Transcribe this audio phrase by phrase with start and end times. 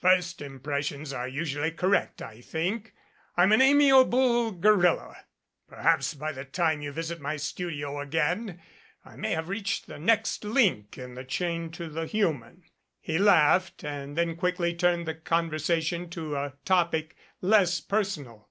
[0.00, 2.94] First impressions are usually correct, I think.
[3.36, 5.18] I'm an amiable gorilla.
[5.68, 8.62] Per haps by the time you visit my studio again,
[9.04, 12.62] I may have reached the next link in the chain to the human."
[13.02, 18.48] He laughed and then quickly turned the conversation to a topic less personal.